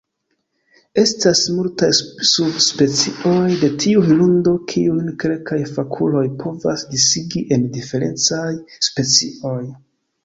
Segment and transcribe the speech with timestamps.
[0.99, 1.89] Estas multaj
[2.29, 8.51] subspecioj de tiu hirundo, kiujn kelkaj fakuloj povas disigi en diferencaj
[8.91, 9.59] specioj.